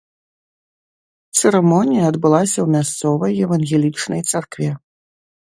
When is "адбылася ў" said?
2.13-2.67